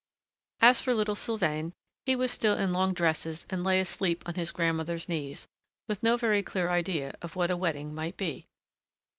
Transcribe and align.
As 0.61 0.81
for 0.81 0.95
little 0.95 1.13
Sylvain, 1.13 1.73
he 2.07 2.15
was 2.15 2.31
still 2.31 2.57
in 2.57 2.71
long 2.71 2.91
dresses 2.91 3.45
and 3.51 3.63
lay 3.63 3.79
asleep 3.79 4.23
on 4.27 4.33
his 4.33 4.49
grandmother's 4.49 5.07
knees, 5.07 5.47
with 5.87 6.01
no 6.01 6.17
very 6.17 6.41
clear 6.41 6.71
idea 6.71 7.15
of 7.21 7.35
what 7.35 7.51
a 7.51 7.55
wedding 7.55 7.93
might 7.93 8.17
be. 8.17 8.47